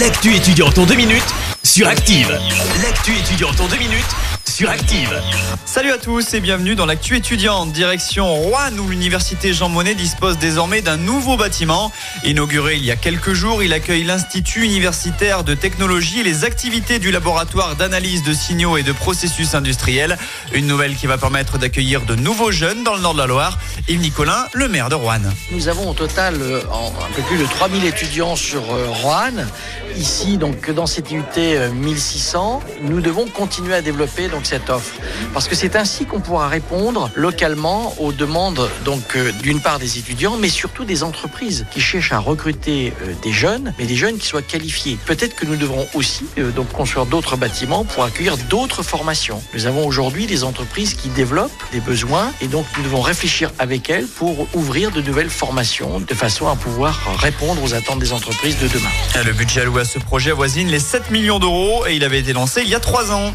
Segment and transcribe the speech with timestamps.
[0.00, 1.22] L'actu étudiante en deux minutes
[1.62, 2.36] sur Active.
[2.82, 4.16] L'actu étudiante en deux minutes
[4.54, 5.20] sur Active.
[5.64, 7.72] Salut à tous et bienvenue dans l'actu étudiante.
[7.72, 11.90] Direction Rouen où l'université Jean Monnet dispose désormais d'un nouveau bâtiment.
[12.22, 17.00] Inauguré il y a quelques jours, il accueille l'Institut universitaire de technologie et les activités
[17.00, 20.16] du laboratoire d'analyse de signaux et de processus industriels.
[20.52, 23.58] Une nouvelle qui va permettre d'accueillir de nouveaux jeunes dans le nord de la Loire.
[23.88, 25.18] Yves Nicolin, le maire de Rouen.
[25.50, 29.48] Nous avons au total euh, un peu plus de 3000 étudiants sur euh, Roanne.
[29.96, 34.94] Ici, donc dans cette UT euh, 1600, nous devons continuer à développer donc cette offre
[35.32, 39.98] parce que c'est ainsi qu'on pourra répondre localement aux demandes donc euh, d'une part des
[39.98, 44.18] étudiants, mais surtout des entreprises qui cherchent à recruter euh, des jeunes, mais des jeunes
[44.18, 44.98] qui soient qualifiés.
[45.06, 49.42] Peut-être que nous devrons aussi euh, construire d'autres bâtiments pour accueillir d'autres formations.
[49.54, 53.90] Nous avons aujourd'hui des entreprises qui développent des besoins et donc nous devons réfléchir avec
[53.90, 58.58] elles pour ouvrir de nouvelles formations de façon à pouvoir répondre aux attentes des entreprises
[58.58, 59.24] de demain.
[59.24, 62.32] Le budget alloué à ce projet avoisine les 7 millions d'euros et il avait été
[62.32, 63.32] lancé il y a 3 ans.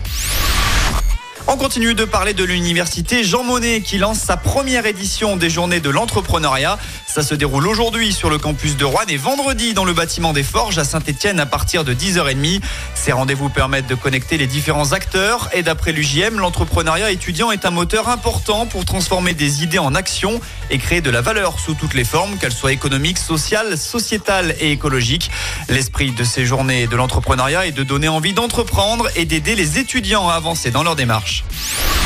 [1.51, 5.79] On continue de parler de l'université Jean Monnet qui lance sa première édition des journées
[5.79, 6.77] de l'entrepreneuriat.
[7.07, 10.43] Ça se déroule aujourd'hui sur le campus de Rouen et vendredi dans le bâtiment des
[10.43, 12.61] Forges à Saint-Etienne à partir de 10h30.
[12.93, 17.71] Ces rendez-vous permettent de connecter les différents acteurs et d'après l'UJM, l'entrepreneuriat étudiant est un
[17.71, 20.39] moteur important pour transformer des idées en action
[20.70, 24.71] et créer de la valeur sous toutes les formes, qu'elles soient économiques, sociales, sociétales et
[24.71, 25.31] écologiques.
[25.67, 30.29] L'esprit de ces journées de l'entrepreneuriat est de donner envie d'entreprendre et d'aider les étudiants
[30.29, 31.38] à avancer dans leur démarche.
[31.41, 31.98] News.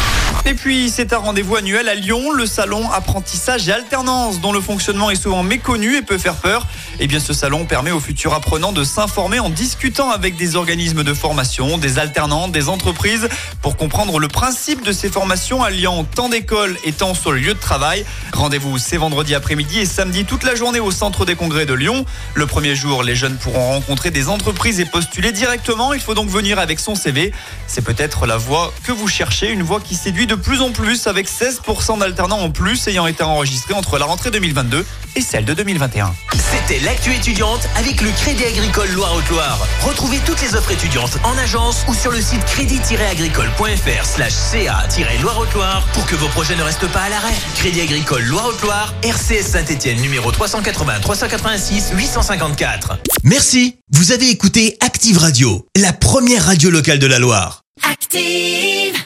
[0.46, 4.60] Et puis, c'est un rendez-vous annuel à Lyon, le salon apprentissage et alternance, dont le
[4.60, 6.68] fonctionnement est souvent méconnu et peut faire peur.
[7.00, 11.06] Eh bien, ce salon permet aux futurs apprenants de s'informer en discutant avec des organismes
[11.06, 13.30] de formation, des alternants, des entreprises,
[13.62, 17.54] pour comprendre le principe de ces formations alliant tant d'écoles et tant sur le lieu
[17.54, 18.06] de travail.
[18.34, 22.06] Rendez-vous c'est vendredi après-midi et samedi toute la journée au centre des congrès de Lyon.
[22.34, 25.94] Le premier jour, les jeunes pourront rencontrer des entreprises et postuler directement.
[25.94, 27.32] Il faut donc venir avec son CV.
[27.66, 31.08] C'est peut-être la voie que vous cherchez, une voie qui séduit de plus en plus
[31.08, 34.86] avec 16% d'alternants en plus ayant été enregistrés entre la rentrée 2022
[35.16, 36.14] et celle de 2021.
[36.34, 39.60] C'était l'actu étudiante avec le Crédit Agricole Loire-Haute-Loire.
[39.82, 46.06] Retrouvez toutes les offres étudiantes en agence ou sur le site crédit-agricole.fr slash ca-loire-haute-loire pour
[46.06, 47.34] que vos projets ne restent pas à l'arrêt.
[47.56, 53.00] Crédit Agricole Loire-Haute-Loire, RCS Saint-Etienne numéro 380 386 854.
[53.24, 53.78] Merci.
[53.92, 57.64] Vous avez écouté Active Radio, la première radio locale de la Loire.
[57.84, 59.04] Active.